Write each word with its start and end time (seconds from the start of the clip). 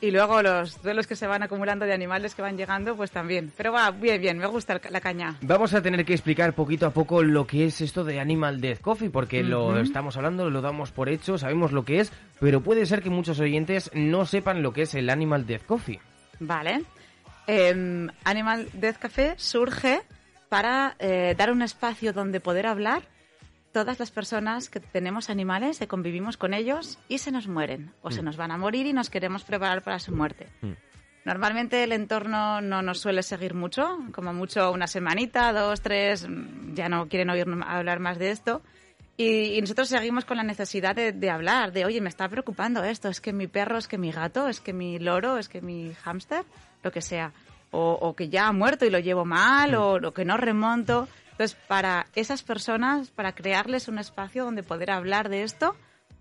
y 0.00 0.10
luego 0.10 0.42
los 0.42 0.82
duelos 0.82 1.06
que 1.06 1.16
se 1.16 1.26
van 1.26 1.42
acumulando 1.42 1.86
de 1.86 1.92
animales 1.92 2.34
que 2.34 2.42
van 2.42 2.56
llegando, 2.56 2.96
pues 2.96 3.10
también. 3.10 3.52
Pero 3.56 3.72
va 3.72 3.90
bien, 3.90 4.20
bien, 4.20 4.38
me 4.38 4.46
gusta 4.46 4.80
la 4.90 5.00
caña. 5.00 5.36
Vamos 5.42 5.74
a 5.74 5.82
tener 5.82 6.04
que 6.04 6.12
explicar 6.12 6.54
poquito 6.54 6.86
a 6.86 6.90
poco 6.90 7.22
lo 7.22 7.46
que 7.46 7.66
es 7.66 7.80
esto 7.80 8.04
de 8.04 8.18
Animal 8.20 8.60
Death 8.60 8.80
Coffee, 8.80 9.10
porque 9.10 9.42
lo 9.42 9.78
estamos 9.78 10.16
hablando, 10.16 10.50
lo 10.50 10.60
damos 10.60 10.90
por 10.90 11.08
hecho, 11.08 11.38
sabemos 11.38 11.72
lo 11.72 11.84
que 11.84 12.00
es, 12.00 12.12
pero 12.40 12.62
puede 12.62 12.86
ser 12.86 13.02
que 13.02 13.10
muchos 13.10 13.38
oyentes 13.38 13.90
no 13.94 14.26
sepan 14.26 14.62
lo 14.62 14.72
que 14.72 14.82
es 14.82 14.94
el 14.94 15.08
Animal 15.08 15.46
Death 15.46 15.66
Coffee. 15.66 16.00
Vale. 16.40 16.82
Em, 17.46 18.08
Animal 18.24 18.68
Death 18.72 18.98
Café 18.98 19.34
surge 19.36 20.02
para 20.48 20.96
eh, 20.98 21.34
dar 21.36 21.50
un 21.50 21.62
espacio 21.62 22.12
donde 22.12 22.40
poder 22.40 22.66
hablar 22.66 23.02
todas 23.72 23.98
las 23.98 24.10
personas 24.10 24.68
que 24.68 24.80
tenemos 24.80 25.30
animales, 25.30 25.78
que 25.78 25.88
convivimos 25.88 26.36
con 26.36 26.54
ellos 26.54 26.98
y 27.08 27.18
se 27.18 27.32
nos 27.32 27.48
mueren 27.48 27.92
o 28.02 28.10
se 28.10 28.22
nos 28.22 28.36
van 28.36 28.50
a 28.50 28.58
morir 28.58 28.86
y 28.86 28.92
nos 28.92 29.10
queremos 29.10 29.44
preparar 29.44 29.82
para 29.82 29.98
su 29.98 30.12
muerte. 30.12 30.46
Mm. 30.60 30.72
Normalmente 31.24 31.84
el 31.84 31.92
entorno 31.92 32.60
no 32.60 32.82
nos 32.82 32.98
suele 32.98 33.22
seguir 33.22 33.54
mucho, 33.54 33.98
como 34.12 34.34
mucho 34.34 34.72
una 34.72 34.86
semanita, 34.86 35.52
dos, 35.52 35.80
tres, 35.80 36.28
mm, 36.28 36.74
ya 36.74 36.88
no 36.88 37.08
quieren 37.08 37.30
oír 37.30 37.46
hablar 37.66 38.00
más 38.00 38.18
de 38.18 38.30
esto. 38.30 38.62
Y, 39.16 39.56
y 39.56 39.60
nosotros 39.60 39.88
seguimos 39.88 40.24
con 40.24 40.36
la 40.36 40.42
necesidad 40.42 40.96
de, 40.96 41.12
de 41.12 41.30
hablar, 41.30 41.72
de, 41.72 41.84
oye, 41.84 42.00
me 42.00 42.08
está 42.08 42.28
preocupando 42.28 42.82
esto, 42.82 43.08
es 43.08 43.20
que 43.20 43.32
mi 43.32 43.46
perro, 43.46 43.78
es 43.78 43.86
que 43.86 43.98
mi 43.98 44.10
gato, 44.10 44.48
es 44.48 44.60
que 44.60 44.72
mi 44.72 44.98
loro, 44.98 45.38
es 45.38 45.48
que 45.48 45.60
mi 45.60 45.94
hámster, 46.02 46.44
lo 46.82 46.90
que 46.90 47.02
sea. 47.02 47.32
O, 47.70 47.92
o 47.92 48.14
que 48.14 48.28
ya 48.28 48.48
ha 48.48 48.52
muerto 48.52 48.84
y 48.84 48.90
lo 48.90 48.98
llevo 48.98 49.24
mal, 49.24 49.74
o 49.76 49.98
lo 49.98 50.12
que 50.12 50.24
no 50.24 50.36
remonto. 50.36 51.08
Entonces, 51.42 51.58
para 51.66 52.06
esas 52.14 52.44
personas, 52.44 53.10
para 53.10 53.32
crearles 53.32 53.88
un 53.88 53.98
espacio 53.98 54.44
donde 54.44 54.62
poder 54.62 54.92
hablar 54.92 55.28
de 55.28 55.42
esto, 55.42 55.74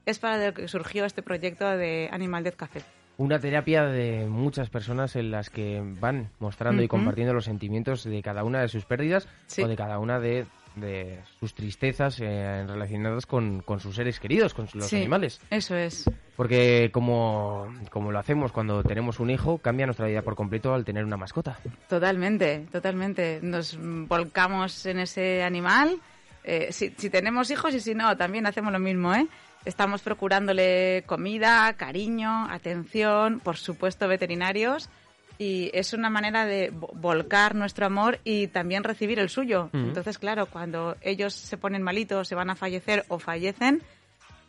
es 0.08 0.18
para 0.18 0.44
lo 0.44 0.56
que 0.56 0.68
surgió 0.68 1.06
este 1.06 1.22
proyecto 1.22 1.70
de 1.70 2.10
Animal 2.12 2.44
Death 2.44 2.56
Café. 2.56 2.82
Una 3.18 3.38
terapia 3.38 3.84
de 3.84 4.26
muchas 4.28 4.72
personas 4.72 5.16
en 5.16 5.30
las 5.30 5.52
que 5.52 5.80
van 6.00 6.32
mostrando 6.40 6.82
y 6.82 6.88
compartiendo 6.88 7.36
los 7.36 7.46
sentimientos 7.46 8.04
de 8.04 8.20
cada 8.24 8.44
una 8.44 8.62
de 8.62 8.68
sus 8.68 8.86
pérdidas 8.86 9.28
Sí. 9.46 9.62
o 9.62 9.68
de 9.68 9.76
cada 9.76 10.00
una 10.00 10.20
de, 10.20 10.48
de 10.76 11.20
sus 11.40 11.54
tristezas 11.54 12.20
eh, 12.20 12.66
relacionadas 12.68 13.26
con, 13.26 13.62
con 13.62 13.80
sus 13.80 13.96
seres 13.96 14.20
queridos, 14.20 14.54
con 14.54 14.68
los 14.74 14.88
Sí, 14.88 14.98
animales. 14.98 15.40
Eso 15.50 15.76
es. 15.76 16.10
Porque 16.36 16.90
como, 16.94 17.68
como 17.90 18.12
lo 18.12 18.20
hacemos 18.20 18.52
cuando 18.52 18.84
tenemos 18.84 19.20
un 19.20 19.30
hijo, 19.30 19.58
cambia 19.58 19.86
nuestra 19.86 20.08
vida 20.08 20.22
por 20.22 20.36
completo 20.36 20.74
al 20.74 20.86
tener 20.86 21.04
una 21.04 21.18
mascota. 21.18 21.60
Totalmente, 21.90 22.68
totalmente. 22.72 23.40
Nos 23.42 23.78
volcamos 23.80 24.86
en 24.86 25.00
ese 25.00 25.44
animal. 25.44 26.00
Eh, 26.44 26.70
si, 26.72 26.94
si 26.98 27.10
tenemos 27.10 27.52
hijos 27.52 27.74
y 27.76 27.80
si 27.80 27.94
no, 27.94 28.16
también 28.18 28.46
hacemos 28.48 28.72
lo 28.72 28.80
mismo, 28.80 29.14
¿eh? 29.14 29.28
Estamos 29.64 30.02
procurándole 30.02 31.04
comida, 31.06 31.72
cariño, 31.74 32.48
atención, 32.50 33.40
por 33.42 33.58
supuesto 33.58 34.08
veterinarios. 34.08 34.90
Y 35.42 35.72
es 35.74 35.94
una 35.94 36.10
manera 36.12 36.46
de 36.46 36.72
vo- 36.72 36.92
volcar 36.94 37.56
nuestro 37.56 37.88
amor 37.88 38.20
y 38.24 38.46
también 38.48 38.84
recibir 38.84 39.18
el 39.18 39.30
suyo. 39.30 39.70
Entonces, 39.74 40.20
claro, 40.20 40.46
cuando 40.46 40.96
ellos 41.02 41.34
se 41.34 41.58
ponen 41.58 41.82
malitos, 41.82 42.28
se 42.28 42.36
van 42.36 42.52
a 42.52 42.56
fallecer 42.56 43.06
o 43.08 43.18
fallecen, 43.18 43.82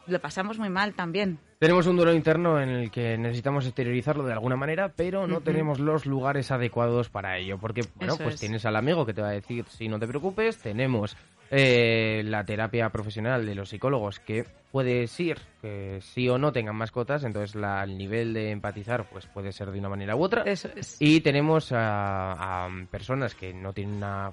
lo 0.07 0.19
pasamos 0.21 0.59
muy 0.59 0.69
mal 0.69 0.93
también. 0.93 1.39
Tenemos 1.59 1.87
un 1.87 1.97
duelo 1.97 2.13
interno 2.13 2.61
en 2.61 2.69
el 2.69 2.91
que 2.91 3.17
necesitamos 3.17 3.65
exteriorizarlo 3.67 4.25
de 4.25 4.33
alguna 4.33 4.57
manera, 4.57 4.91
pero 4.95 5.27
no 5.27 5.41
tenemos 5.41 5.79
los 5.79 6.05
lugares 6.05 6.51
adecuados 6.51 7.09
para 7.09 7.39
ello. 7.39 7.57
Porque, 7.57 7.83
bueno, 7.95 8.15
Eso 8.15 8.25
pues 8.25 8.35
es. 8.35 8.41
tienes 8.41 8.67
al 8.67 8.77
amigo 8.77 9.07
que 9.07 9.15
te 9.15 9.23
va 9.23 9.29
a 9.29 9.33
decir, 9.33 9.65
si 9.69 9.89
no 9.89 9.99
te 9.99 10.07
preocupes, 10.09 10.59
tenemos 10.59 11.17
eh, 11.55 12.23
la 12.25 12.45
terapia 12.45 12.89
profesional 12.89 13.45
de 13.45 13.55
los 13.55 13.69
psicólogos 13.69 14.21
que 14.21 14.47
puedes 14.73 15.21
ir, 15.21 15.39
que 15.61 16.01
sí 16.01 16.27
o 16.31 16.39
no 16.39 16.51
tengan 16.51 16.77
mascotas, 16.77 17.25
entonces 17.25 17.55
la, 17.55 17.85
el 17.85 17.99
nivel 17.99 18.33
de 18.33 18.51
empatizar 18.51 19.09
pues 19.11 19.27
puede 19.27 19.53
ser 19.53 19.71
de 19.71 19.79
una 19.79 19.91
manera 19.91 20.17
u 20.17 20.23
otra. 20.23 20.45
Eso 20.45 20.71
es. 20.75 20.97
Y 20.99 21.21
tenemos 21.21 21.71
a, 21.73 22.65
a 22.65 22.71
personas 22.91 23.35
que 23.35 23.53
no 23.53 23.75
tienen 23.75 23.97
una 23.97 24.33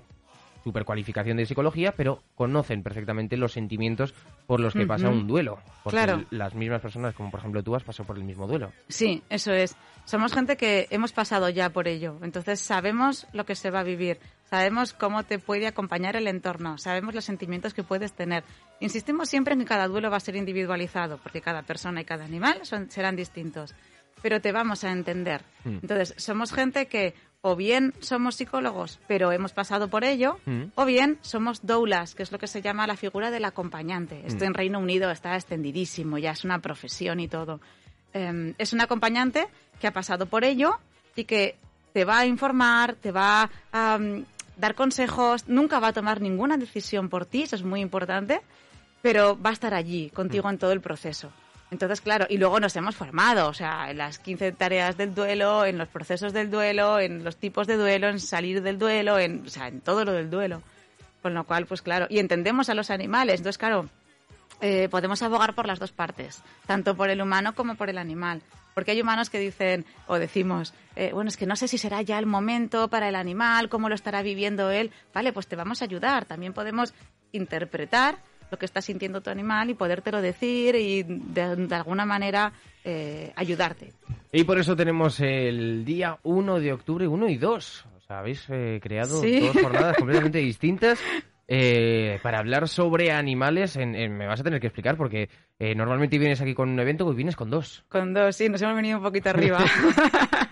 supercualificación 0.70 1.38
de 1.38 1.46
psicología, 1.48 1.94
pero 1.98 2.22
conocen 2.36 2.84
perfectamente 2.84 3.38
los 3.38 3.54
sentimientos 3.54 4.14
por 4.46 4.60
los 4.60 4.74
que 4.74 4.86
pasa 4.86 5.10
un 5.10 5.26
duelo. 5.28 5.58
Porque 5.84 5.98
Claro. 5.98 6.26
las 6.30 6.54
mismas 6.54 6.80
personas, 6.82 7.16
como 7.16 7.32
por 7.32 7.40
ejemplo 7.40 7.64
tú, 7.64 7.76
has 7.76 7.84
pasado 7.84 8.06
por 8.06 8.18
el 8.18 8.24
mismo 8.24 8.48
duelo. 8.48 8.72
Sí, 8.88 9.24
eso 9.30 9.52
es. 9.52 9.76
Somos 10.06 10.34
gente 10.34 10.58
que 10.58 10.88
hemos 10.92 11.12
pasado 11.12 11.50
ya 11.50 11.70
por 11.72 11.88
ello. 11.88 12.18
Entonces 12.22 12.60
sabemos 12.60 13.26
lo 13.34 13.46
que 13.46 13.56
se 13.56 13.72
va 13.72 13.80
a 13.80 13.84
vivir. 13.84 14.20
Sabemos 14.50 14.94
cómo 14.94 15.24
te 15.24 15.40
puede 15.40 15.68
acompañar 15.68 16.16
el 16.16 16.28
entorno. 16.28 16.78
Sabemos 16.78 17.14
los 17.16 17.26
sentimientos 17.26 17.74
que 17.74 17.84
puedes 17.84 18.14
tener. 18.14 18.44
Insistimos 18.80 19.30
siempre 19.30 19.54
en 19.54 19.60
que 19.60 19.66
cada 19.66 19.88
duelo 19.88 20.10
va 20.10 20.18
a 20.18 20.22
ser 20.22 20.36
individualizado, 20.36 21.18
porque 21.18 21.42
cada 21.42 21.64
persona 21.64 22.02
y 22.02 22.06
cada 22.06 22.26
animal 22.26 22.60
son, 22.64 22.90
serán 22.92 23.16
distintos. 23.16 23.76
Pero 24.22 24.42
te 24.42 24.52
vamos 24.52 24.84
a 24.84 24.92
entender. 24.92 25.44
Mm. 25.64 25.78
Entonces, 25.84 26.14
somos 26.18 26.52
gente 26.52 26.88
que 26.88 27.14
o 27.42 27.56
bien 27.56 27.94
somos 28.00 28.36
psicólogos, 28.36 29.00
pero 29.08 29.32
hemos 29.32 29.54
pasado 29.54 29.88
por 29.88 30.04
ello, 30.04 30.40
Mm. 30.46 30.64
o 30.76 30.86
bien 30.86 31.18
somos 31.22 31.66
doulas, 31.66 32.14
que 32.16 32.24
es 32.24 32.32
lo 32.32 32.40
que 32.40 32.48
se 32.48 32.62
llama 32.62 32.86
la 32.88 32.98
figura 32.98 33.32
del 33.32 33.46
acompañante. 33.46 34.24
Esto 34.26 34.44
Mm. 34.44 34.48
en 34.48 34.54
Reino 34.54 34.80
Unido 34.80 35.10
está 35.10 35.36
extendidísimo, 35.36 36.18
ya 36.18 36.32
es 36.32 36.44
una 36.44 36.60
profesión 36.60 37.20
y 37.20 37.28
todo. 37.28 37.62
Eh, 38.14 38.54
es 38.58 38.74
un 38.74 38.82
acompañante 38.82 39.48
que 39.80 39.88
ha 39.88 39.94
pasado 39.94 40.26
por 40.26 40.44
ello 40.44 40.78
y 41.16 41.24
que 41.24 41.56
te 41.94 42.04
va 42.04 42.20
a 42.20 42.26
informar, 42.26 42.96
te 42.96 43.12
va 43.12 43.50
a 43.72 43.98
mm, 43.98 44.26
dar 44.58 44.76
consejos, 44.76 45.48
nunca 45.48 45.80
va 45.80 45.88
a 45.88 45.94
tomar 45.94 46.20
ninguna 46.20 46.58
decisión 46.58 47.08
por 47.08 47.26
ti, 47.26 47.44
eso 47.44 47.56
es 47.56 47.64
muy 47.64 47.80
importante, 47.80 48.42
pero 49.02 49.42
va 49.42 49.52
a 49.52 49.54
estar 49.54 49.74
allí 49.74 50.10
contigo 50.10 50.50
en 50.50 50.58
todo 50.58 50.74
el 50.74 50.82
proceso. 50.82 51.32
Entonces, 51.72 52.02
claro, 52.02 52.26
y 52.30 52.38
luego 52.38 52.60
nos 52.60 52.76
hemos 52.76 52.96
formado, 52.96 53.48
o 53.48 53.54
sea, 53.54 53.92
en 53.92 54.00
las 54.00 54.18
15 54.18 54.54
tareas 54.54 54.98
del 54.98 55.14
duelo, 55.14 55.66
en 55.66 55.78
los 55.78 55.88
procesos 55.88 56.34
del 56.34 56.50
duelo, 56.50 57.00
en 57.00 57.24
los 57.24 57.38
tipos 57.38 57.68
de 57.68 57.78
duelo, 57.78 58.10
en 58.10 58.20
salir 58.20 58.64
del 58.64 58.80
duelo, 58.80 59.20
en, 59.20 59.46
o 59.46 59.50
sea, 59.50 59.68
en 59.68 59.82
todo 59.82 60.04
lo 60.04 60.12
del 60.14 60.30
duelo. 60.30 60.64
Con 61.22 61.34
lo 61.34 61.44
cual, 61.44 61.66
pues 61.68 61.82
claro, 61.82 62.08
y 62.10 62.20
entendemos 62.20 62.70
a 62.70 62.74
los 62.74 62.90
animales, 62.90 63.42
entonces, 63.42 63.58
claro, 63.58 63.90
eh, 64.62 64.90
podemos 64.90 65.22
abogar 65.22 65.54
por 65.54 65.68
las 65.68 65.80
dos 65.80 65.92
partes, 65.92 66.42
tanto 66.66 66.96
por 66.96 67.10
el 67.10 67.22
humano 67.22 67.54
como 67.54 67.76
por 67.76 67.90
el 67.90 67.98
animal. 67.98 68.42
Porque 68.74 68.92
hay 68.92 69.02
humanos 69.02 69.30
que 69.30 69.40
dicen 69.40 69.86
o 70.08 70.18
decimos, 70.18 70.74
eh, 70.96 71.12
bueno, 71.14 71.30
es 71.30 71.38
que 71.38 71.46
no 71.46 71.56
sé 71.56 71.68
si 71.68 71.78
será 71.78 72.02
ya 72.02 72.18
el 72.18 72.26
momento 72.26 72.88
para 72.88 73.10
el 73.10 73.16
animal, 73.16 73.70
cómo 73.70 73.90
lo 73.90 73.96
estará 73.96 74.22
viviendo 74.22 74.72
él. 74.72 74.92
Vale, 75.14 75.34
pues 75.34 75.48
te 75.48 75.56
vamos 75.56 75.82
a 75.82 75.86
ayudar. 75.86 76.26
También 76.26 76.54
podemos 76.54 76.94
interpretar 77.32 78.20
lo 78.52 78.58
que 78.58 78.66
está 78.66 78.82
sintiendo 78.82 79.22
tu 79.22 79.30
animal 79.30 79.70
y 79.70 79.74
podértelo 79.74 80.22
decir 80.22 80.76
y 80.76 81.04
de, 81.04 81.56
de 81.56 81.76
alguna 81.76 82.06
manera 82.06 82.52
eh, 82.84 83.32
ayudarte. 83.36 83.94
Y 84.32 84.44
por 84.44 84.60
eso 84.60 84.76
tenemos 84.76 85.20
el 85.20 85.84
día 85.86 86.18
1 86.24 86.60
de 86.60 86.74
octubre, 86.74 87.08
1 87.08 87.30
y 87.30 87.38
2. 87.38 87.86
O 87.98 88.02
sea, 88.02 88.20
habéis 88.20 88.46
eh, 88.50 88.80
creado 88.82 89.22
Sí. 89.22 89.40
dos 89.40 89.58
jornadas 89.62 89.98
completamente 90.00 90.40
distintas 90.40 91.00
eh, 91.48 92.20
para 92.24 92.40
hablar 92.40 92.68
sobre 92.68 93.12
animales. 93.12 93.76
En, 93.76 93.96
en- 93.96 94.16
me 94.18 94.28
vas 94.28 94.40
a 94.40 94.44
tener 94.44 94.60
que 94.60 94.68
explicar 94.68 94.98
porque 94.98 95.30
eh, 95.60 95.74
normalmente 95.76 96.18
vienes 96.20 96.42
aquí 96.42 96.54
con 96.54 96.70
un 96.70 96.80
evento 96.80 97.12
y 97.12 97.16
vienes 97.16 97.36
con 97.36 97.50
dos. 97.50 97.84
Con 97.90 98.14
dos, 98.14 98.36
sí, 98.36 98.50
nos 98.50 98.62
hemos 98.62 98.76
venido 98.76 98.98
un 98.98 99.04
poquito 99.04 99.30
arriba. 99.30 99.60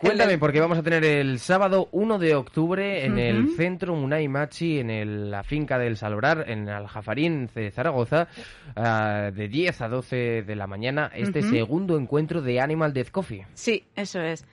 Cuéntame, 0.00 0.38
porque 0.38 0.60
vamos 0.60 0.78
a 0.78 0.82
tener 0.82 1.04
el 1.04 1.38
sábado 1.38 1.88
1 1.92 2.18
de 2.18 2.34
octubre 2.34 3.04
en 3.04 3.18
el 3.18 3.44
Ujú. 3.44 3.56
centro 3.56 3.94
Munay 3.94 4.28
Machi, 4.28 4.78
en 4.78 4.88
el- 4.90 5.30
la 5.30 5.42
finca 5.42 5.78
del 5.78 5.96
Salobrar, 5.96 6.46
en 6.48 6.68
Aljafarín 6.70 7.50
de 7.54 7.70
Zaragoza, 7.70 8.28
ah, 8.76 9.30
de 9.34 9.48
10 9.48 9.80
a 9.82 9.88
12 9.88 10.42
de 10.42 10.56
la 10.56 10.66
mañana, 10.66 11.10
este 11.14 11.40
Ujú. 11.40 11.50
segundo 11.50 11.98
encuentro 11.98 12.40
de 12.40 12.60
Animal 12.60 12.92
Death 12.94 13.10
Coffee. 13.10 13.46
Sí, 13.54 13.84
eso 13.94 14.20
es. 14.22 14.46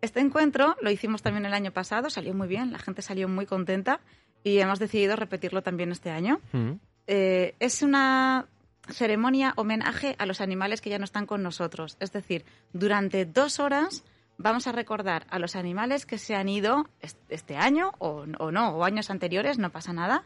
Este 0.00 0.20
encuentro 0.20 0.76
lo 0.80 0.90
hicimos 0.90 1.20
también 1.22 1.46
el 1.46 1.54
año 1.54 1.72
pasado, 1.72 2.08
salió 2.08 2.32
muy 2.34 2.46
bien, 2.48 2.72
la 2.72 2.78
gente 2.78 3.02
salió 3.02 3.28
muy 3.28 3.46
contenta 3.46 4.00
y 4.44 4.58
hemos 4.58 4.78
decidido 4.78 5.16
repetirlo 5.16 5.62
también 5.62 5.90
este 5.92 6.10
año. 6.10 6.40
Mm. 6.52 6.72
Eh, 7.08 7.54
es 7.60 7.82
una 7.82 8.46
ceremonia 8.88 9.52
homenaje 9.56 10.14
a 10.18 10.26
los 10.26 10.40
animales 10.40 10.80
que 10.80 10.90
ya 10.90 10.98
no 10.98 11.04
están 11.04 11.26
con 11.26 11.42
nosotros. 11.42 11.96
Es 12.00 12.12
decir, 12.12 12.44
durante 12.72 13.24
dos 13.24 13.60
horas 13.60 14.04
vamos 14.38 14.66
a 14.66 14.72
recordar 14.72 15.26
a 15.30 15.38
los 15.38 15.56
animales 15.56 16.06
que 16.06 16.18
se 16.18 16.34
han 16.34 16.48
ido 16.48 16.86
est- 17.00 17.18
este 17.28 17.56
año 17.56 17.92
o, 17.98 18.24
o 18.38 18.50
no, 18.50 18.70
o 18.76 18.84
años 18.84 19.10
anteriores, 19.10 19.58
no 19.58 19.70
pasa 19.70 19.92
nada, 19.92 20.24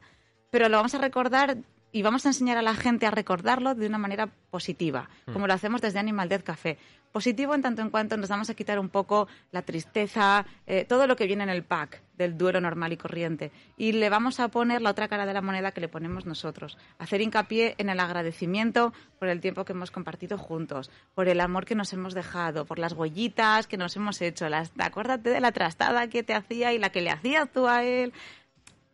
pero 0.50 0.68
lo 0.68 0.76
vamos 0.78 0.94
a 0.94 0.98
recordar 0.98 1.58
y 1.96 2.02
vamos 2.02 2.26
a 2.26 2.28
enseñar 2.28 2.58
a 2.58 2.62
la 2.62 2.74
gente 2.74 3.06
a 3.06 3.10
recordarlo 3.10 3.74
de 3.74 3.86
una 3.86 3.96
manera 3.96 4.28
positiva, 4.50 5.08
como 5.32 5.46
lo 5.46 5.54
hacemos 5.54 5.80
desde 5.80 5.98
Animal 5.98 6.28
Death 6.28 6.42
Café. 6.42 6.76
Positivo 7.10 7.54
en 7.54 7.62
tanto 7.62 7.80
en 7.80 7.88
cuanto 7.88 8.18
nos 8.18 8.28
vamos 8.28 8.50
a 8.50 8.54
quitar 8.54 8.78
un 8.78 8.90
poco 8.90 9.28
la 9.50 9.62
tristeza, 9.62 10.44
eh, 10.66 10.84
todo 10.84 11.06
lo 11.06 11.16
que 11.16 11.26
viene 11.26 11.44
en 11.44 11.48
el 11.48 11.62
pack 11.64 12.02
del 12.18 12.36
duelo 12.36 12.60
normal 12.60 12.92
y 12.92 12.98
corriente. 12.98 13.50
Y 13.78 13.92
le 13.92 14.10
vamos 14.10 14.40
a 14.40 14.48
poner 14.48 14.82
la 14.82 14.90
otra 14.90 15.08
cara 15.08 15.24
de 15.24 15.32
la 15.32 15.40
moneda 15.40 15.72
que 15.72 15.80
le 15.80 15.88
ponemos 15.88 16.26
nosotros. 16.26 16.76
Hacer 16.98 17.22
hincapié 17.22 17.76
en 17.78 17.88
el 17.88 17.98
agradecimiento 17.98 18.92
por 19.18 19.28
el 19.28 19.40
tiempo 19.40 19.64
que 19.64 19.72
hemos 19.72 19.90
compartido 19.90 20.36
juntos, 20.36 20.90
por 21.14 21.28
el 21.28 21.40
amor 21.40 21.64
que 21.64 21.76
nos 21.76 21.94
hemos 21.94 22.12
dejado, 22.12 22.66
por 22.66 22.78
las 22.78 22.92
huellitas 22.92 23.66
que 23.66 23.78
nos 23.78 23.96
hemos 23.96 24.20
hecho. 24.20 24.50
Las, 24.50 24.70
acuérdate 24.76 25.30
de 25.30 25.40
la 25.40 25.52
trastada 25.52 26.08
que 26.08 26.22
te 26.22 26.34
hacía 26.34 26.74
y 26.74 26.78
la 26.78 26.90
que 26.90 27.00
le 27.00 27.08
hacías 27.08 27.50
tú 27.50 27.66
a 27.66 27.84
él 27.84 28.12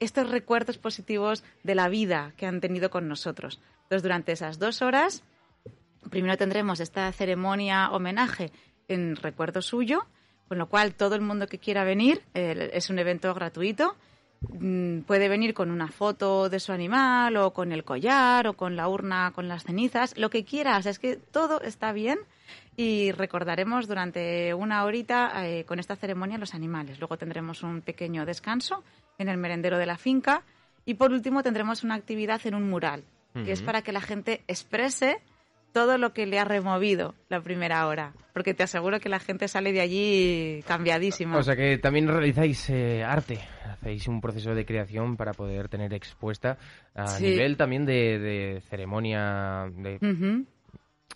estos 0.03 0.31
recuerdos 0.31 0.79
positivos 0.79 1.45
de 1.63 1.75
la 1.75 1.89
vida 1.89 2.33
que 2.37 2.47
han 2.47 2.61
tenido 2.61 2.91
con 2.91 3.09
nosotros. 3.09 3.61
Entonces, 3.85 4.03
durante 4.03 4.33
esas 4.33 4.59
dos 4.59 4.83
horas, 4.83 5.23
primero 6.11 6.37
tendremos 6.37 6.81
esta 6.81 7.11
ceremonia 7.13 7.91
homenaje 7.91 8.53
en 8.89 9.17
recuerdo 9.17 9.63
suyo, 9.63 10.07
con 10.49 10.59
lo 10.59 10.69
cual 10.69 10.95
todo 10.95 11.15
el 11.15 11.21
mundo 11.21 11.47
que 11.47 11.59
quiera 11.59 11.85
venir, 11.85 12.23
eh, 12.35 12.71
es 12.73 12.91
un 12.91 12.99
evento 12.99 13.33
gratuito, 13.33 13.97
puede 15.07 15.29
venir 15.29 15.55
con 15.55 15.71
una 15.71 15.89
foto 15.89 16.49
de 16.49 16.61
su 16.61 16.73
animal 16.73 17.37
o 17.37 17.53
con 17.53 17.73
el 17.73 17.85
collar 17.85 18.47
o 18.47 18.55
con 18.55 18.77
la 18.77 18.89
urna 18.89 19.33
con 19.35 19.49
las 19.49 19.65
cenizas, 19.65 20.17
lo 20.17 20.31
que 20.31 20.45
quieras, 20.45 20.87
es 20.87 20.99
que 20.99 21.17
todo 21.17 21.61
está 21.61 21.93
bien 21.93 22.19
y 22.77 23.13
recordaremos 23.13 23.89
durante 23.89 24.55
una 24.55 24.85
horita 24.85 25.47
eh, 25.47 25.65
con 25.65 25.79
esta 25.79 25.97
ceremonia 25.97 26.39
los 26.39 26.55
animales. 26.55 26.99
Luego 26.99 27.19
tendremos 27.19 27.63
un 27.63 27.83
pequeño 27.83 28.25
descanso 28.25 28.83
en 29.19 29.29
el 29.29 29.37
merendero 29.37 29.79
de 29.79 29.87
la 29.87 29.99
finca 29.99 30.43
y 30.85 30.95
por 30.95 31.13
último 31.13 31.43
tendremos 31.43 31.85
una 31.85 31.95
actividad 31.95 32.41
en 32.45 32.55
un 32.55 32.69
mural, 32.69 33.05
que 33.35 33.53
es 33.53 33.63
para 33.63 33.83
que 33.83 33.93
la 33.93 34.03
gente 34.03 34.43
exprese 34.47 35.23
todo 35.73 35.99
lo 35.99 36.13
que 36.13 36.27
le 36.27 36.39
ha 36.39 36.45
removido 36.45 37.15
la 37.29 37.41
primera 37.41 37.87
hora, 37.87 38.13
porque 38.33 38.55
te 38.55 38.63
aseguro 38.63 39.01
que 39.01 39.09
la 39.09 39.19
gente 39.19 39.49
sale 39.49 39.73
de 39.73 39.81
allí 39.81 40.63
cambiadísima. 40.67 41.37
O 41.39 41.43
sea 41.43 41.57
que 41.57 41.79
también 41.79 42.09
realizáis 42.09 42.69
eh, 42.71 43.03
arte, 43.03 43.41
hacéis 43.71 44.07
un 44.09 44.21
proceso 44.21 44.55
de 44.55 44.65
creación 44.67 45.17
para 45.17 45.33
poder 45.33 45.69
tener 45.69 45.93
expuesta 45.95 46.59
a 46.95 47.07
Sí. 47.07 47.25
nivel 47.25 47.57
también 47.57 47.85
de, 47.87 48.19
de 48.19 48.61
ceremonia, 48.69 49.67
de, 49.77 49.99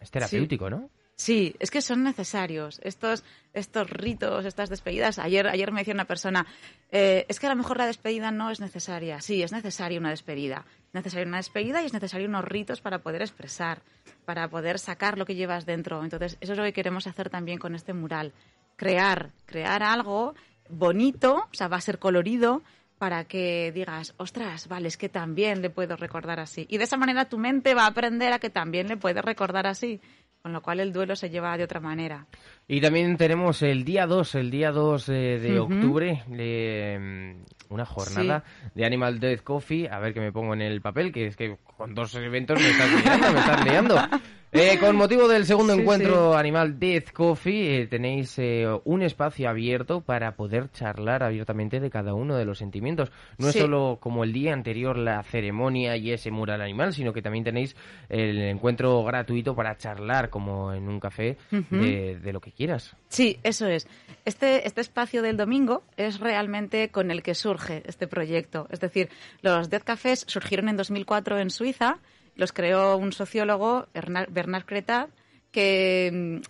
es 0.01 0.11
terapéutico, 0.11 0.71
¿no? 0.71 0.91
Sí, 1.17 1.57
es 1.61 1.71
que 1.71 1.81
son 1.81 2.03
necesarios 2.03 2.79
estos, 2.85 3.25
estos 3.55 3.89
ritos, 3.89 4.45
estas 4.45 4.69
despedidas. 4.69 5.19
Ayer, 5.19 5.49
ayer 5.49 5.73
me 5.73 5.81
decía 5.81 5.95
una 5.95 6.05
persona, 6.05 6.47
eh, 6.93 7.25
es 7.29 7.41
que 7.41 7.47
a 7.47 7.51
lo 7.51 7.57
mejor 7.57 7.79
la 7.79 7.87
despedida 7.87 8.31
no 8.31 8.51
es 8.51 8.61
necesaria. 8.61 9.23
Sí, 9.23 9.43
es 9.43 9.51
necesaria 9.51 9.99
una 9.99 10.11
despedida. 10.11 10.67
Es 10.89 10.95
necesaria 10.95 11.27
una 11.27 11.39
despedida 11.39 11.81
y 11.83 11.87
es 11.87 11.95
necesario 11.95 12.29
unos 12.29 12.45
ritos 12.45 12.83
para 12.83 12.99
poder 12.99 13.23
expresar, 13.23 13.81
para 14.27 14.49
poder 14.49 14.79
sacar 14.79 15.17
lo 15.17 15.25
que 15.25 15.35
llevas 15.35 15.65
dentro. 15.65 16.05
Entonces, 16.05 16.37
eso 16.43 16.53
es 16.53 16.59
lo 16.59 16.65
que 16.65 16.75
queremos 16.75 17.07
hacer 17.07 17.31
también 17.31 17.59
con 17.59 17.75
este 17.75 17.95
mural. 17.95 18.35
Crear, 18.77 19.31
crear 19.47 19.83
algo 19.83 20.35
bonito, 20.69 21.49
o 21.51 21.55
sea, 21.55 21.69
va 21.69 21.79
a 21.79 21.81
ser 21.81 21.99
colorido, 21.99 22.63
para 22.99 23.25
que 23.25 23.73
digas, 23.73 24.15
ostras, 24.17 24.69
vale, 24.69 24.89
es 24.89 24.97
que 24.97 25.09
también 25.09 25.61
le 25.61 25.71
puedo 25.71 25.97
recordar 25.97 26.41
así. 26.41 26.67
Y 26.71 26.79
de 26.79 26.85
esa 26.85 26.97
manera 26.97 27.29
tu 27.29 27.39
mente 27.39 27.75
va 27.75 27.85
a 27.85 27.89
aprender 27.89 28.33
a 28.33 28.39
que 28.39 28.51
también 28.51 28.89
le 28.89 28.97
puedes 28.97 29.23
recordar 29.23 29.67
así. 29.67 30.01
Con 30.47 30.53
lo 30.53 30.63
cual 30.63 30.79
el 30.79 30.93
duelo 30.93 31.17
se 31.17 31.29
lleva 31.29 31.59
de 31.59 31.65
otra 31.65 31.81
manera. 31.81 32.25
Y 32.69 32.81
también 32.81 33.17
tenemos 33.17 33.63
el 33.63 33.85
día 33.85 34.07
2, 34.07 34.37
el 34.37 34.49
día 34.49 34.71
2 34.71 35.07
de, 35.07 35.41
de 35.41 35.59
octubre, 35.59 36.23
de, 36.29 37.35
mm, 37.35 37.75
una 37.75 37.85
jornada 37.85 38.45
de 38.73 38.87
Animal 38.87 39.19
Death 39.19 39.43
Coffee. 39.43 39.89
A 39.89 39.99
ver 39.99 40.15
que 40.15 40.21
me 40.21 40.31
pongo 40.31 40.55
en 40.55 40.63
el 40.63 40.81
papel, 40.81 41.11
que 41.11 41.27
es 41.27 41.37
que 41.37 41.57
con 41.77 41.97
dos 41.97 42.15
eventos 42.15 42.61
me 42.61 42.71
estás 42.71 42.93
liando, 42.93 43.33
me 43.33 43.41
estás 43.41 43.65
liando. 43.65 43.97
Eh, 44.53 44.79
con 44.79 44.97
motivo 44.97 45.29
del 45.29 45.45
segundo 45.45 45.75
Sí, 45.75 45.81
encuentro 45.81 46.35
Animal 46.35 46.79
Death 46.79 47.11
Coffee, 47.13 47.83
eh, 47.83 47.87
tenéis 47.89 48.39
eh, 48.39 48.67
un 48.85 49.03
espacio 49.03 49.49
abierto 49.49 50.01
para 50.01 50.37
poder 50.37 50.71
charlar 50.71 51.23
abiertamente 51.23 51.81
de 51.81 51.91
cada 51.91 52.15
uno 52.15 52.37
de 52.37 52.45
los 52.45 52.59
sentimientos. 52.59 53.11
No 53.39 53.49
es 53.49 53.55
solo 53.57 53.99
como 54.01 54.25
el 54.25 54.33
día 54.33 54.53
anterior 54.53 54.97
la 54.97 55.23
ceremonia 55.25 55.97
y 55.97 56.13
ese 56.13 56.31
mural 56.31 56.63
animal, 56.63 56.95
sino 56.95 57.13
que 57.13 57.23
también 57.23 57.45
tenéis 57.45 57.77
el 58.09 58.39
encuentro 58.39 59.03
gratuito 59.05 59.55
para 59.55 59.77
charlar 59.77 60.31
como 60.31 60.73
en 60.73 60.89
un 60.89 61.01
café 61.01 61.37
de 61.51 62.33
lo 62.33 62.41
que 62.41 62.53
quieras. 62.53 62.97
Sí, 63.09 63.39
eso 63.43 63.67
es. 63.67 63.87
Este, 64.25 64.67
este 64.67 64.81
espacio 64.81 65.23
del 65.23 65.37
domingo 65.37 65.83
es 65.97 66.21
realmente 66.21 66.91
con 66.91 67.11
el 67.11 67.23
que 67.23 67.35
surge 67.35 67.83
este 67.87 68.07
proyecto. 68.07 68.67
Es 68.71 68.81
decir, 68.81 69.09
los 69.43 69.71
Death 69.71 69.85
Cafés 69.85 70.25
surgieron 70.27 70.69
en 70.69 70.77
2004 70.77 71.39
en 71.39 71.51
Suiza, 71.51 71.99
los 72.37 72.53
creó 72.53 72.97
un 72.97 73.13
sociólogo, 73.13 73.89
Bernard, 73.93 74.65
Cretat, 74.65 75.11
que 75.51 76.11
mm, 76.13 76.41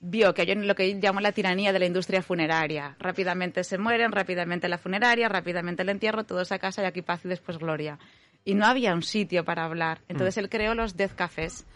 vio 0.00 0.34
que 0.34 0.42
hay 0.42 0.54
lo 0.54 0.74
que 0.74 0.90
él 0.90 1.00
llamó 1.00 1.20
la 1.20 1.32
tiranía 1.32 1.72
de 1.72 1.78
la 1.78 1.86
industria 1.86 2.22
funeraria. 2.22 2.96
Rápidamente 2.98 3.62
se 3.62 3.78
mueren, 3.78 4.12
rápidamente 4.12 4.68
la 4.68 4.78
funeraria, 4.78 5.28
rápidamente 5.28 5.82
el 5.82 5.90
entierro, 5.90 6.24
todos 6.24 6.50
a 6.52 6.58
casa 6.58 6.82
y 6.82 6.86
aquí 6.86 7.02
paz 7.02 7.24
y 7.24 7.28
después 7.28 7.58
gloria. 7.58 7.98
Y 8.44 8.54
no 8.54 8.66
había 8.66 8.94
un 8.94 9.02
sitio 9.02 9.44
para 9.44 9.64
hablar. 9.64 10.00
Entonces 10.08 10.38
él 10.38 10.48
creó 10.48 10.74
los 10.74 10.96
Death 10.96 11.14
Cafés. 11.14 11.66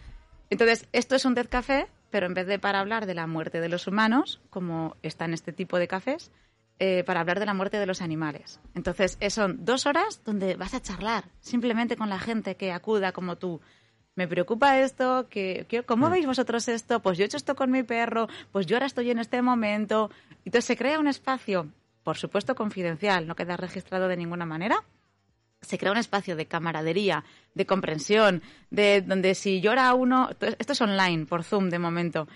Entonces, 0.49 0.89
esto 0.93 1.15
es 1.15 1.25
un 1.25 1.35
Death 1.35 1.49
Café, 1.49 1.87
pero 2.11 2.27
en 2.27 2.35
vez 2.35 2.47
de 2.47 2.59
para 2.59 2.81
hablar 2.81 3.07
de 3.07 3.15
la 3.15 3.27
muerte 3.27 3.61
de 3.61 3.69
los 3.69 3.87
humanos, 3.87 4.41
como 4.49 4.97
está 5.03 5.27
en 5.27 5.35
este 5.35 5.53
tipo 5.53 5.79
de 5.79 5.89
cafés, 5.89 6.31
eh, 6.79 7.05
para 7.05 7.21
hablar 7.21 7.39
de 7.41 7.47
la 7.47 7.55
muerte 7.55 7.79
de 7.79 7.87
los 7.87 8.03
animales. 8.03 8.61
Entonces, 8.75 9.17
eh, 9.21 9.31
son 9.31 9.65
dos 9.65 9.87
horas 9.87 10.23
donde 10.25 10.57
vas 10.57 10.75
a 10.75 10.83
charlar 10.83 11.25
simplemente 11.41 11.97
con 11.97 12.09
la 12.09 12.19
gente 12.19 12.57
que 12.57 12.73
acuda 12.73 13.13
como 13.13 13.37
tú. 13.37 13.61
Me 14.17 14.29
preocupa 14.29 14.79
esto, 14.81 15.27
que, 15.29 15.67
que- 15.69 15.83
¿cómo 15.83 16.09
veis 16.11 16.27
vosotros 16.27 16.69
esto? 16.69 17.01
Pues 17.01 17.19
yo 17.19 17.25
he 17.25 17.27
hecho 17.27 17.37
esto 17.37 17.57
con 17.57 17.71
mi 17.71 17.83
perro, 17.83 18.29
pues 18.53 18.67
yo 18.67 18.77
ahora 18.77 18.87
estoy 18.87 19.11
en 19.11 19.19
este 19.19 19.43
momento. 19.43 20.11
Entonces 20.45 20.65
se 20.67 20.77
crea 20.77 21.01
un 21.01 21.09
espacio, 21.09 21.69
por 22.05 22.17
supuesto 22.17 22.55
confidencial, 22.55 23.27
no 23.27 23.35
queda 23.35 23.57
registrado 23.57 24.07
de 24.09 24.17
ninguna 24.17 24.47
manera, 24.47 24.85
se 25.65 25.79
crea 25.79 25.93
un 25.93 25.99
espacio 25.99 26.37
de 26.37 26.47
camaradería, 26.47 27.25
de 27.55 27.67
comprensión, 27.67 28.43
de 28.71 29.01
donde 29.03 29.35
si 29.35 29.61
llora 29.61 29.93
uno, 29.95 30.29
esto 30.59 30.73
es 30.73 30.81
online, 30.81 31.27
por 31.27 31.45
Zoom 31.45 31.71
de 31.71 31.79
momento, 31.79 32.27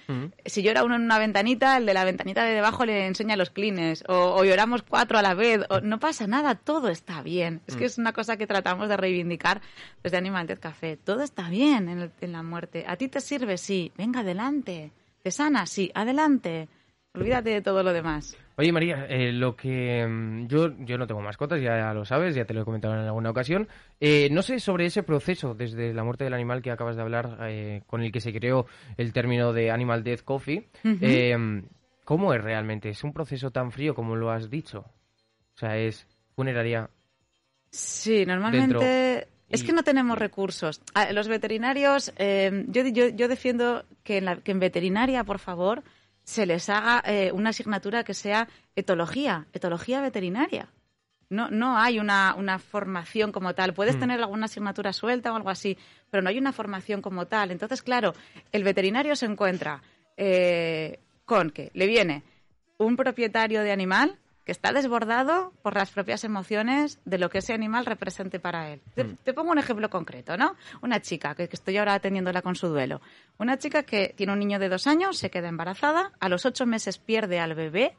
si 0.47 0.63
llora 0.63 0.85
uno 0.85 0.97
en 0.97 1.03
una 1.03 1.19
ventanita, 1.19 1.77
el 1.77 1.87
de 1.87 1.95
la 1.95 2.05
ventanita 2.05 2.45
de 2.45 2.53
debajo 2.55 2.85
le 2.85 3.07
enseña 3.07 3.37
los 3.37 3.51
clines, 3.51 4.05
o, 4.09 4.15
o 4.37 4.45
lloramos 4.45 4.83
cuatro 4.83 5.19
a 5.19 5.23
la 5.23 5.35
vez, 5.35 5.61
o, 5.71 5.81
no 5.81 5.99
pasa 5.99 6.27
nada, 6.27 6.55
todo 6.55 6.89
está 6.89 7.23
bien. 7.23 7.61
Es 7.67 7.77
que 7.77 7.85
es 7.85 7.99
una 7.99 8.13
cosa 8.13 8.37
que 8.37 8.47
tratamos 8.47 8.89
de 8.89 8.97
reivindicar 8.97 9.61
desde 10.03 10.17
Animal 10.17 10.47
Death 10.47 10.61
Café. 10.61 10.97
Todo 10.97 11.23
está 11.23 11.49
bien 11.51 11.89
en, 11.89 11.99
el- 12.01 12.13
en 12.21 12.33
la 12.33 12.43
muerte. 12.43 12.85
¿A 12.87 12.97
ti 12.97 13.09
te 13.09 13.21
sirve? 13.21 13.59
Sí. 13.59 13.93
Venga, 13.97 14.21
adelante. 14.21 14.93
¿Te 15.23 15.31
sana? 15.31 15.67
Sí. 15.67 15.91
Adelante. 15.95 16.69
Olvídate 17.19 17.51
de 17.51 17.63
todo 17.63 17.83
lo 17.83 17.93
demás. 17.93 18.37
Oye 18.57 18.73
María, 18.73 19.07
eh, 19.09 19.33
lo 19.33 19.55
que 19.57 20.07
mm, 20.07 20.47
yo 20.49 20.73
yo 20.79 20.99
no 20.99 21.07
tengo 21.07 21.21
mascotas, 21.21 21.61
ya 21.61 21.93
lo 21.95 22.05
sabes, 22.05 22.35
ya 22.35 22.45
te 22.45 22.55
lo 22.55 22.63
he 22.63 22.65
comentado 22.65 22.95
en 22.95 23.01
alguna 23.01 23.31
ocasión. 23.31 23.69
Eh, 24.01 24.29
no 24.31 24.43
sé 24.43 24.59
sobre 24.61 24.87
ese 24.87 25.03
proceso 25.03 25.55
desde 25.55 25.93
la 25.95 26.05
muerte 26.05 26.25
del 26.25 26.35
animal 26.35 26.63
que 26.63 26.71
acabas 26.71 26.97
de 26.97 27.03
hablar, 27.03 27.39
eh, 27.43 27.83
con 27.87 28.03
el 28.03 28.11
que 28.13 28.21
se 28.21 28.33
creó 28.33 28.67
el 28.97 29.13
término 29.13 29.53
de 29.53 29.71
Animal 29.71 30.03
Death 30.03 30.23
Coffee. 30.23 30.69
¿Cómo 32.05 32.33
es 32.33 32.43
realmente? 32.43 32.89
¿Es 32.89 33.05
un 33.05 33.13
proceso 33.13 33.51
tan 33.51 33.71
frío 33.71 33.95
como 33.95 34.17
lo 34.17 34.31
has 34.31 34.49
dicho? 34.49 34.81
O 35.55 35.59
sea, 35.59 35.77
es 35.77 36.07
funeraria. 36.35 36.89
Sí, 37.71 38.25
normalmente 38.25 39.29
Es 39.51 39.63
que 39.63 39.73
no 39.73 39.83
tenemos 39.83 40.19
recursos. 40.19 40.81
Ah, 40.95 41.13
Los 41.13 41.29
veterinarios, 41.29 42.13
eh, 42.17 42.65
yo, 42.69 42.83
yo, 42.87 43.09
yo 43.09 43.29
defiendo 43.29 43.85
que 44.05 44.19
en, 44.19 44.25
la- 44.25 44.37
que 44.37 44.53
en 44.53 44.61
veterinaria, 44.61 45.25
por 45.25 45.39
favor, 45.39 45.83
se 46.29 46.45
les 46.45 46.69
haga 46.69 47.03
eh, 47.07 47.33
una 47.33 47.51
asignatura 47.51 48.05
que 48.05 48.13
sea 48.13 48.49
etología, 48.77 49.47
etología 49.55 50.03
veterinaria. 50.03 50.69
No, 51.31 51.49
no 51.51 51.79
hay 51.79 51.99
una, 51.99 52.35
una 52.37 52.59
formación 52.59 53.33
como 53.33 53.55
tal. 53.55 53.73
Puedes 53.73 53.97
Mm. 53.97 54.01
tener 54.01 54.21
alguna 54.21 54.45
asignatura 54.45 54.93
suelta 54.93 55.33
o 55.33 55.37
algo 55.37 55.49
así, 55.49 55.79
pero 56.11 56.23
no 56.23 56.29
hay 56.29 56.37
una 56.39 56.53
formación 56.53 57.01
como 57.01 57.27
tal. 57.27 57.51
Entonces, 57.51 57.81
claro, 57.81 58.13
el 58.53 58.63
veterinario 58.63 59.17
se 59.17 59.25
encuentra 59.25 59.81
eh, 60.19 61.01
con 61.25 61.49
que 61.51 61.71
le 61.73 61.87
viene 61.87 62.23
un 62.77 62.97
propietario 62.97 63.63
de 63.63 63.73
animal 63.73 64.19
que 64.49 64.53
está 64.53 64.73
desbordado 64.73 65.53
por 65.61 65.75
las 65.77 65.91
propias 65.91 66.25
emociones 66.25 66.99
de 67.05 67.19
lo 67.19 67.29
que 67.29 67.37
ese 67.41 67.53
animal 67.53 67.85
represente 67.85 68.41
para 68.41 68.71
él. 68.73 68.81
Te, 68.95 69.05
te 69.05 69.35
pongo 69.35 69.51
un 69.53 69.59
ejemplo 69.59 69.91
concreto, 69.91 70.39
¿no? 70.39 70.57
Una 70.81 71.03
chica, 71.03 71.35
que, 71.35 71.51
que 71.51 71.57
estoy 71.57 71.77
ahora 71.77 71.93
atendiéndola 71.93 72.41
con 72.41 72.57
su 72.57 72.69
duelo. 72.69 73.03
Una 73.37 73.59
chica 73.59 73.83
que 73.83 74.15
tiene 74.17 74.33
un 74.33 74.39
niño 74.39 74.59
de 74.59 74.71
dos 74.71 74.87
años, 74.87 75.19
se 75.19 75.29
queda 75.31 75.49
embarazada, 75.49 76.13
a 76.19 76.31
los 76.31 76.47
ocho 76.47 76.65
meses 76.65 76.97
pierde 76.97 77.39
al 77.41 77.55
bebé, 77.55 77.95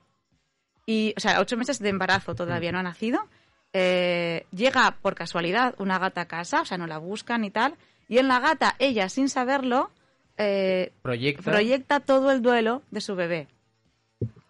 y, 0.87 1.13
o 1.15 1.19
sea, 1.19 1.39
ocho 1.39 1.55
meses 1.55 1.77
de 1.77 1.89
embarazo 1.89 2.33
todavía 2.33 2.71
no 2.71 2.79
ha 2.79 2.83
nacido. 2.83 3.29
eh, 3.73 4.47
llega 4.51 4.97
por 5.03 5.13
casualidad 5.13 5.75
una 5.77 5.99
gata 5.99 6.21
a 6.21 6.27
casa, 6.27 6.61
o 6.61 6.65
sea, 6.65 6.79
no 6.79 6.87
la 6.87 6.97
buscan 6.97 7.45
y 7.45 7.51
tal, 7.51 7.75
y 8.07 8.17
en 8.17 8.27
la 8.27 8.39
gata, 8.39 8.75
ella, 8.79 9.07
sin 9.07 9.29
saberlo, 9.29 9.91
eh, 10.37 10.93
Proyecta. 11.03 11.43
proyecta 11.43 11.99
todo 11.99 12.31
el 12.31 12.41
duelo 12.41 12.81
de 12.89 13.01
su 13.01 13.15
bebé. 13.15 13.47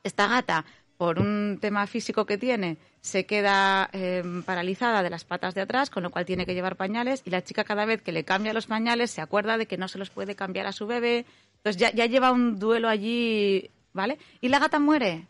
Esta 0.05 0.29
gata, 0.29 0.63
por 0.99 1.17
un 1.17 1.59
tema 1.61 1.87
físico 1.87 2.25
que 2.25 2.37
tiene, 2.37 2.77
se 2.99 3.25
queda 3.25 3.89
eh, 3.93 4.21
paralizada 4.45 5.01
de 5.01 5.09
las 5.09 5.23
patas 5.23 5.55
de 5.55 5.61
atrás, 5.61 5.89
con 5.89 6.03
lo 6.03 6.09
cual 6.09 6.25
tiene 6.25 6.45
que 6.45 6.53
llevar 6.53 6.75
pañales 6.75 7.21
y 7.23 7.29
la 7.29 7.41
chica 7.41 7.63
cada 7.63 7.85
vez 7.85 8.01
que 8.01 8.11
le 8.11 8.25
cambia 8.25 8.51
los 8.51 8.67
pañales 8.67 9.09
se 9.09 9.21
acuerda 9.21 9.57
de 9.57 9.65
que 9.65 9.77
no 9.77 9.87
se 9.87 9.97
los 9.97 10.09
puede 10.09 10.35
cambiar 10.35 10.67
a 10.67 10.73
su 10.73 10.87
bebé. 10.87 11.25
Entonces 11.55 11.79
ya, 11.79 11.93
ya 11.93 12.05
lleva 12.05 12.33
un 12.33 12.59
duelo 12.59 12.89
allí, 12.89 13.71
¿vale? 13.93 14.17
Y 14.41 14.49
la 14.49 14.59
gata 14.59 14.77
muere. 14.77 15.25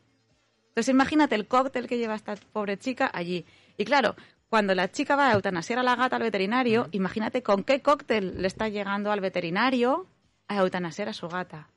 Entonces 0.69 0.89
imagínate 0.89 1.35
el 1.35 1.45
cóctel 1.45 1.85
que 1.85 1.99
lleva 1.99 2.15
esta 2.15 2.35
pobre 2.51 2.79
chica 2.79 3.11
allí. 3.13 3.45
Y 3.77 3.85
claro, 3.85 4.15
cuando 4.49 4.73
la 4.73 4.91
chica 4.91 5.15
va 5.15 5.29
a 5.29 5.33
eutanasiar 5.33 5.77
a 5.77 5.83
la 5.83 5.95
gata 5.95 6.15
al 6.15 6.23
veterinario, 6.23 6.89
imagínate 6.93 7.43
con 7.43 7.63
qué 7.63 7.83
cóctel 7.83 8.41
le 8.41 8.47
está 8.47 8.69
llegando 8.69 9.11
al 9.11 9.21
veterinario 9.21 10.07
a 10.47 10.57
eutanasiar 10.57 11.09
a 11.09 11.13
su 11.13 11.29
gata. 11.29 11.69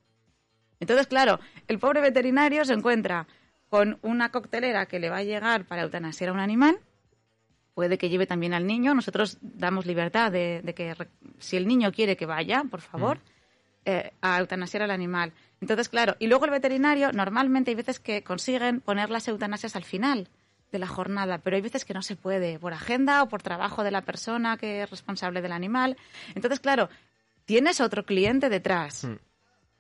Entonces, 0.80 1.08
claro, 1.08 1.40
el 1.68 1.78
pobre 1.78 2.00
veterinario 2.00 2.64
se 2.64 2.72
encuentra 2.72 3.26
con 3.73 3.99
una 4.02 4.31
coctelera 4.31 4.85
que 4.85 4.99
le 5.00 5.09
va 5.09 5.17
a 5.17 5.23
llegar 5.23 5.64
para 5.64 5.81
eutanasiar 5.81 6.29
a 6.29 6.35
un 6.35 6.41
animal. 6.41 6.79
Puede 7.73 7.97
que 7.97 8.11
lleve 8.11 8.26
también 8.26 8.52
al 8.52 8.67
niño. 8.67 8.95
Nosotros 8.95 9.38
damos 9.41 9.87
libertad 9.87 10.31
de, 10.31 10.61
de 10.62 10.75
que 10.75 10.95
si 11.38 11.57
el 11.57 11.67
niño 11.67 11.91
quiere 11.91 12.19
que 12.19 12.26
vaya, 12.26 12.64
por 12.71 12.83
favor, 12.83 13.19
eh, 13.87 14.12
a 14.21 14.38
eutanasiar 14.41 14.83
al 14.83 14.91
animal. 14.91 15.33
Entonces, 15.62 15.88
claro, 15.88 16.17
y 16.19 16.26
luego 16.26 16.45
el 16.45 16.50
veterinario, 16.50 17.12
normalmente 17.12 17.71
hay 17.71 17.75
veces 17.75 17.99
que 17.99 18.23
consiguen 18.23 18.83
poner 18.83 19.09
las 19.09 19.26
eutanasias 19.26 19.75
al 19.75 19.85
final 19.85 20.29
de 20.71 20.79
la 20.79 20.87
jornada, 20.87 21.38
pero 21.38 21.57
hay 21.57 21.62
veces 21.62 21.87
que 21.87 21.95
no 21.95 22.02
se 22.02 22.14
puede, 22.14 22.59
por 22.59 22.75
agenda 22.75 23.23
o 23.23 23.29
por 23.31 23.41
trabajo 23.41 23.85
de 23.85 23.91
la 23.91 24.02
persona 24.02 24.59
que 24.59 24.83
es 24.83 24.91
responsable 24.91 25.41
del 25.41 25.52
animal. 25.52 25.97
Entonces, 26.35 26.61
claro, 26.61 26.91
tienes 27.47 27.81
otro 27.81 28.05
cliente 28.05 28.50
detrás 28.50 29.05
Mm. 29.05 29.17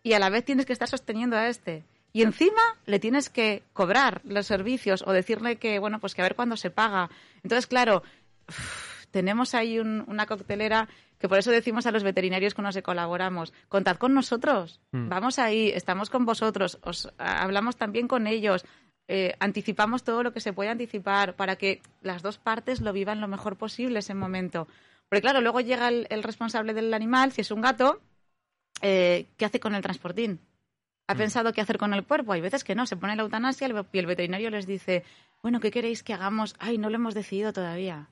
y 0.02 0.14
a 0.14 0.18
la 0.18 0.30
vez 0.30 0.46
tienes 0.46 0.64
que 0.64 0.72
estar 0.72 0.88
sosteniendo 0.88 1.36
a 1.36 1.48
este. 1.48 1.84
Y 2.12 2.22
encima 2.22 2.60
le 2.86 2.98
tienes 2.98 3.30
que 3.30 3.62
cobrar 3.72 4.20
los 4.24 4.46
servicios 4.46 5.02
o 5.06 5.12
decirle 5.12 5.56
que, 5.56 5.78
bueno, 5.78 5.98
pues 5.98 6.14
que 6.14 6.20
a 6.20 6.24
ver 6.24 6.34
cuándo 6.36 6.56
se 6.56 6.70
paga. 6.70 7.08
Entonces, 7.42 7.66
claro, 7.66 8.02
tenemos 9.10 9.54
ahí 9.54 9.78
un- 9.78 10.04
una 10.06 10.26
coctelera 10.26 10.88
que 11.18 11.28
por 11.28 11.38
eso 11.38 11.50
decimos 11.50 11.86
a 11.86 11.90
los 11.92 12.02
veterinarios 12.02 12.54
con 12.54 12.64
los 12.64 12.74
que 12.74 12.82
colaboramos, 12.82 13.52
contad 13.68 13.96
con 13.96 14.12
nosotros, 14.12 14.80
Mm. 14.90 15.08
vamos 15.08 15.38
ahí, 15.38 15.70
estamos 15.70 16.10
con 16.10 16.24
vosotros, 16.26 16.78
os 16.82 17.12
hablamos 17.16 17.76
también 17.76 18.08
con 18.08 18.26
ellos, 18.26 18.64
eh, 19.08 19.34
anticipamos 19.38 20.02
todo 20.02 20.22
lo 20.22 20.32
que 20.32 20.40
se 20.40 20.52
puede 20.52 20.70
anticipar 20.70 21.34
para 21.36 21.56
que 21.56 21.80
las 22.02 22.22
dos 22.22 22.38
partes 22.38 22.80
lo 22.80 22.92
vivan 22.92 23.20
lo 23.20 23.28
mejor 23.28 23.56
posible 23.56 24.00
ese 24.00 24.14
momento. 24.14 24.66
Porque 25.08 25.22
claro, 25.22 25.40
luego 25.40 25.60
llega 25.60 25.88
el, 25.88 26.06
el 26.10 26.22
responsable 26.22 26.74
del 26.74 26.92
animal, 26.92 27.32
si 27.32 27.42
es 27.42 27.50
un 27.50 27.60
gato, 27.60 28.00
eh, 28.80 29.26
¿qué 29.36 29.44
hace 29.44 29.60
con 29.60 29.74
el 29.74 29.82
transportín? 29.82 30.40
¿Ha 31.12 31.16
pensado 31.16 31.52
qué 31.52 31.60
hacer 31.60 31.78
con 31.78 31.92
el 31.92 32.04
cuerpo? 32.04 32.32
Hay 32.32 32.40
veces 32.40 32.64
que 32.64 32.74
no, 32.74 32.86
se 32.86 32.96
pone 32.96 33.16
la 33.16 33.22
eutanasia 33.22 33.68
y 33.92 33.98
el 33.98 34.06
veterinario 34.06 34.48
les 34.50 34.66
dice, 34.66 35.04
bueno, 35.42 35.60
¿qué 35.60 35.70
queréis 35.70 36.02
que 36.02 36.14
hagamos? 36.14 36.56
Ay, 36.58 36.78
no 36.78 36.88
lo 36.88 36.96
hemos 36.96 37.14
decidido 37.14 37.52
todavía. 37.52 38.08